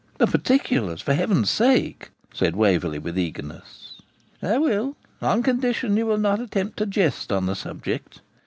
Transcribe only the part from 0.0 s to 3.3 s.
'The particulars, for heaven's sake!' said Waverley, with